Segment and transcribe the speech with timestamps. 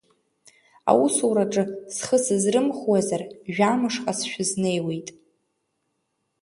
[0.91, 1.63] Аусураҿы
[1.95, 3.21] схы сызрымхуазар,
[3.53, 5.09] жәамышҟа сшәызнеиуеит.